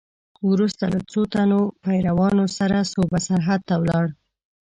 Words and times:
وروسته 0.49 0.83
له 0.93 0.99
څو 1.11 1.21
تنو 1.33 1.61
پیروانو 1.83 2.45
سره 2.57 2.77
صوبه 2.91 3.17
سرحد 3.27 3.59
ته 3.67 3.75
ولاړ. 3.81 4.05